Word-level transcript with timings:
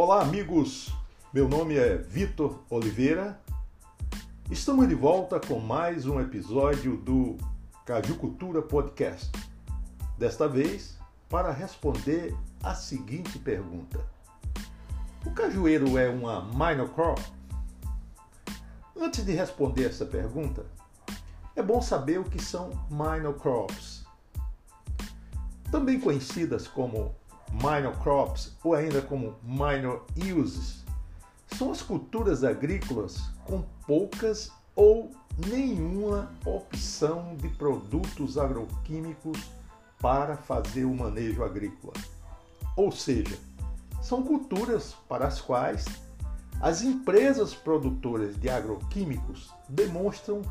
Olá, 0.00 0.22
amigos. 0.22 0.94
Meu 1.32 1.48
nome 1.48 1.76
é 1.76 1.96
Vitor 1.96 2.62
Oliveira. 2.70 3.36
Estamos 4.48 4.88
de 4.88 4.94
volta 4.94 5.40
com 5.40 5.58
mais 5.58 6.06
um 6.06 6.20
episódio 6.20 6.96
do 6.98 7.36
Caju 7.84 8.14
Cultura 8.14 8.62
Podcast. 8.62 9.28
Desta 10.16 10.46
vez, 10.46 10.96
para 11.28 11.50
responder 11.50 12.32
a 12.62 12.76
seguinte 12.76 13.40
pergunta: 13.40 13.98
O 15.26 15.32
cajueiro 15.32 15.98
é 15.98 16.08
uma 16.08 16.44
minor 16.44 16.90
crop? 16.94 17.20
Antes 18.96 19.24
de 19.24 19.32
responder 19.32 19.86
essa 19.86 20.06
pergunta, 20.06 20.64
é 21.56 21.62
bom 21.62 21.82
saber 21.82 22.20
o 22.20 22.24
que 22.24 22.40
são 22.40 22.70
minor 22.88 23.34
crops. 23.34 24.06
Também 25.72 25.98
conhecidas 25.98 26.68
como 26.68 27.16
minor 27.52 27.96
crops 28.02 28.56
ou 28.62 28.74
ainda 28.74 29.00
como 29.02 29.34
minor 29.42 30.04
uses, 30.36 30.84
são 31.56 31.70
as 31.70 31.82
culturas 31.82 32.44
agrícolas 32.44 33.30
com 33.44 33.62
poucas 33.86 34.50
ou 34.76 35.10
nenhuma 35.46 36.30
opção 36.44 37.36
de 37.36 37.48
produtos 37.48 38.36
agroquímicos 38.36 39.38
para 40.00 40.36
fazer 40.36 40.84
o 40.84 40.94
manejo 40.94 41.42
agrícola. 41.42 41.94
Ou 42.76 42.92
seja, 42.92 43.38
são 44.02 44.22
culturas 44.22 44.94
para 45.08 45.26
as 45.26 45.40
quais 45.40 45.86
as 46.60 46.82
empresas 46.82 47.54
produtoras 47.54 48.38
de 48.38 48.48
agroquímicos 48.48 49.50
demonstram 49.68 50.42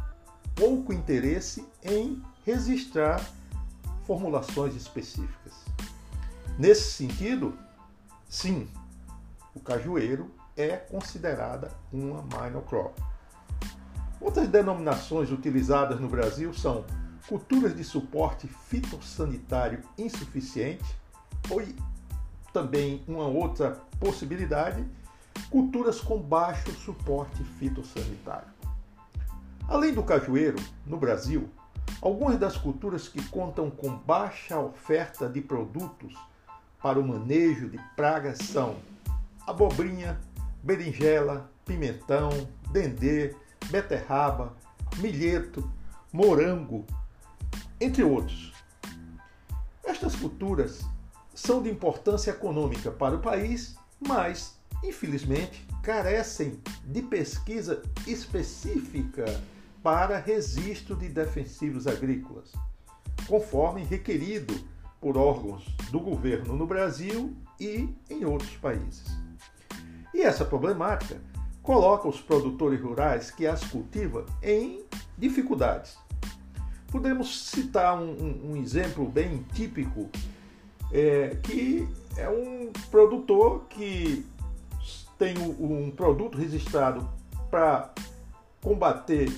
pouco 0.55 0.91
interesse 0.91 1.65
em 1.83 2.21
registrar 2.45 3.21
formulações 4.05 4.73
específicas. 4.75 5.53
Nesse 6.57 6.89
sentido, 6.91 7.55
sim, 8.27 8.67
o 9.53 9.59
cajueiro 9.59 10.31
é 10.55 10.75
considerada 10.75 11.71
uma 11.93 12.23
minor 12.23 12.63
crop. 12.63 12.99
Outras 14.19 14.47
denominações 14.47 15.31
utilizadas 15.31 15.99
no 15.99 16.07
Brasil 16.07 16.51
são 16.55 16.83
culturas 17.27 17.75
de 17.75 17.83
suporte 17.83 18.47
fitossanitário 18.47 19.83
insuficiente, 19.99 20.83
ou 21.47 21.61
também 22.51 23.03
uma 23.07 23.27
outra 23.27 23.79
possibilidade, 23.99 24.83
culturas 25.51 26.01
com 26.01 26.19
baixo 26.19 26.71
suporte 26.71 27.43
fitossanitário. 27.59 28.47
Além 29.67 29.93
do 29.93 30.01
cajueiro, 30.01 30.57
no 30.87 30.97
Brasil, 30.97 31.47
algumas 32.01 32.39
das 32.39 32.57
culturas 32.57 33.07
que 33.07 33.23
contam 33.29 33.69
com 33.69 33.95
baixa 33.95 34.59
oferta 34.59 35.29
de 35.29 35.39
produtos 35.39 36.15
para 36.81 36.99
o 36.99 37.07
manejo 37.07 37.69
de 37.69 37.79
pragas 37.95 38.37
são 38.39 38.77
abobrinha, 39.45 40.19
berinjela, 40.63 41.49
pimentão, 41.65 42.29
dendê, 42.71 43.35
beterraba, 43.69 44.55
milheto, 44.97 45.69
morango, 46.11 46.85
entre 47.79 48.03
outros. 48.03 48.53
Estas 49.83 50.15
culturas 50.15 50.81
são 51.33 51.61
de 51.61 51.69
importância 51.69 52.31
econômica 52.31 52.91
para 52.91 53.15
o 53.15 53.21
país, 53.21 53.75
mas, 53.99 54.57
infelizmente, 54.83 55.65
carecem 55.83 56.59
de 56.83 57.01
pesquisa 57.01 57.81
específica 58.05 59.25
para 59.81 60.19
registro 60.19 60.95
de 60.95 61.07
defensivos 61.07 61.87
agrícolas, 61.87 62.51
conforme 63.27 63.83
requerido 63.83 64.53
por 64.99 65.17
órgãos 65.17 65.65
do 65.91 65.99
governo 65.99 66.55
no 66.55 66.65
Brasil 66.65 67.35
e 67.59 67.89
em 68.09 68.25
outros 68.25 68.55
países. 68.57 69.05
E 70.13 70.21
essa 70.21 70.45
problemática 70.45 71.21
coloca 71.61 72.07
os 72.07 72.21
produtores 72.21 72.81
rurais 72.81 73.29
que 73.29 73.45
as 73.45 73.63
cultivam 73.65 74.25
em 74.41 74.83
dificuldades. 75.17 75.97
Podemos 76.89 77.49
citar 77.49 77.97
um, 77.99 78.11
um, 78.11 78.51
um 78.51 78.57
exemplo 78.57 79.05
bem 79.05 79.45
típico, 79.53 80.09
é, 80.91 81.35
que 81.43 81.87
é 82.15 82.29
um 82.29 82.71
produtor 82.89 83.65
que 83.69 84.25
tem 85.17 85.35
um 85.37 85.91
produto 85.91 86.37
registrado 86.37 87.07
para 87.51 87.93
combater 88.61 89.29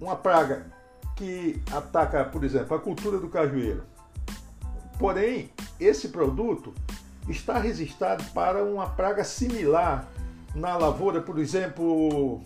uma 0.00 0.16
praga 0.16 0.66
que 1.14 1.62
ataca, 1.72 2.24
por 2.24 2.44
exemplo, 2.44 2.76
a 2.76 2.80
cultura 2.80 3.18
do 3.18 3.28
cajueiro 3.28 3.84
Porém, 4.98 5.50
esse 5.78 6.08
produto 6.08 6.72
está 7.28 7.58
registrado 7.58 8.24
para 8.32 8.64
uma 8.64 8.88
praga 8.88 9.24
similar 9.24 10.08
na 10.54 10.76
lavoura, 10.76 11.20
por 11.20 11.38
exemplo, 11.38 12.40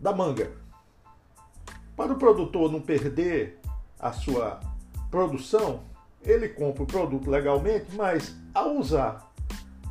da 0.00 0.12
manga. 0.12 0.50
Para 1.96 2.12
o 2.12 2.16
produtor 2.16 2.72
não 2.72 2.80
perder 2.80 3.60
a 4.00 4.12
sua 4.12 4.60
produção, 5.10 5.82
ele 6.22 6.48
compra 6.48 6.82
o 6.82 6.86
produto 6.86 7.30
legalmente, 7.30 7.94
mas 7.94 8.34
ao 8.54 8.76
usar 8.76 9.30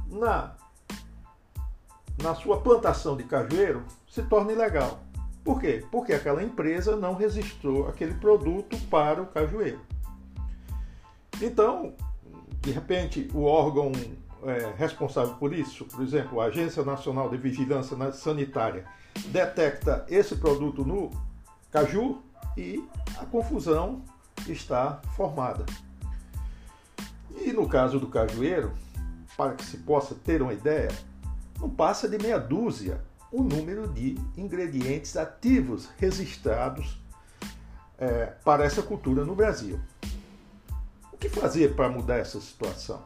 na, 0.07 0.55
na 2.21 2.33
sua 2.33 2.59
plantação 2.61 3.15
de 3.15 3.23
cajueiro, 3.23 3.83
se 4.07 4.23
torna 4.23 4.51
ilegal. 4.51 4.99
Por 5.43 5.59
quê? 5.59 5.85
Porque 5.91 6.13
aquela 6.13 6.43
empresa 6.43 6.95
não 6.95 7.15
registrou 7.15 7.87
aquele 7.87 8.13
produto 8.15 8.77
para 8.89 9.21
o 9.21 9.27
cajueiro. 9.27 9.79
Então, 11.41 11.93
de 12.61 12.71
repente, 12.71 13.27
o 13.33 13.43
órgão 13.43 13.91
é, 14.43 14.73
responsável 14.77 15.33
por 15.35 15.53
isso, 15.53 15.85
por 15.85 16.03
exemplo, 16.03 16.39
a 16.39 16.45
Agência 16.45 16.83
Nacional 16.83 17.29
de 17.29 17.37
Vigilância 17.37 18.11
Sanitária, 18.11 18.85
detecta 19.27 20.05
esse 20.07 20.35
produto 20.35 20.85
no 20.85 21.09
caju 21.71 22.21
e 22.55 22.87
a 23.17 23.25
confusão 23.25 24.03
está 24.47 25.01
formada. 25.15 25.65
E 27.35 27.51
no 27.51 27.67
caso 27.67 27.99
do 27.99 28.07
cajueiro, 28.07 28.71
para 29.35 29.53
que 29.53 29.65
se 29.65 29.77
possa 29.77 30.13
ter 30.13 30.41
uma 30.41 30.53
ideia, 30.53 30.89
não 31.59 31.69
passa 31.69 32.07
de 32.07 32.17
meia 32.17 32.37
dúzia 32.37 33.01
o 33.31 33.41
número 33.41 33.87
de 33.87 34.15
ingredientes 34.37 35.17
ativos 35.17 35.89
registrados 35.97 37.01
é, 37.97 38.25
para 38.43 38.63
essa 38.63 38.83
cultura 38.83 39.23
no 39.25 39.35
Brasil 39.35 39.79
que 41.21 41.29
fazer 41.29 41.75
para 41.75 41.87
mudar 41.87 42.17
essa 42.17 42.41
situação? 42.41 43.03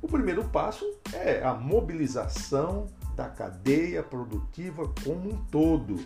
O 0.00 0.06
primeiro 0.06 0.44
passo 0.44 0.84
é 1.12 1.42
a 1.42 1.52
mobilização 1.52 2.86
da 3.16 3.28
cadeia 3.28 4.04
produtiva 4.04 4.88
como 5.04 5.32
um 5.32 5.44
todo, 5.46 5.98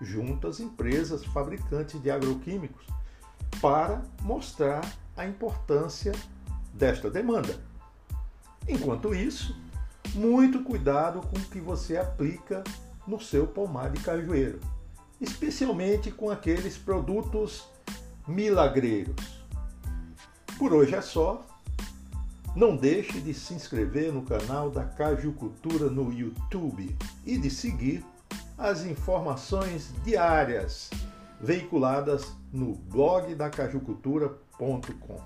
junto 0.00 0.46
às 0.46 0.60
empresas 0.60 1.24
fabricantes 1.24 2.00
de 2.02 2.10
agroquímicos, 2.10 2.86
para 3.62 4.02
mostrar 4.20 4.82
a 5.16 5.24
importância 5.26 6.12
desta 6.74 7.10
demanda. 7.10 7.58
Enquanto 8.68 9.14
isso, 9.14 9.58
muito 10.14 10.62
cuidado 10.62 11.22
com 11.22 11.38
o 11.38 11.44
que 11.44 11.60
você 11.60 11.96
aplica 11.96 12.62
no 13.06 13.18
seu 13.18 13.46
pomar 13.46 13.90
de 13.90 14.02
cajueiro, 14.02 14.60
especialmente 15.18 16.10
com 16.10 16.28
aqueles 16.28 16.76
produtos 16.76 17.66
milagreiros 18.28 19.36
por 20.58 20.72
hoje 20.72 20.94
é 20.94 21.02
só. 21.02 21.44
Não 22.54 22.76
deixe 22.76 23.20
de 23.20 23.34
se 23.34 23.52
inscrever 23.52 24.12
no 24.12 24.22
canal 24.22 24.70
da 24.70 24.84
Caju 24.84 25.32
Cultura 25.32 25.90
no 25.90 26.10
YouTube 26.12 26.96
e 27.24 27.36
de 27.36 27.50
seguir 27.50 28.04
as 28.56 28.84
informações 28.84 29.92
diárias 30.02 30.90
veiculadas 31.40 32.32
no 32.52 32.74
blog 32.74 33.34
da 33.34 33.50
cajucultura.com. 33.50 35.20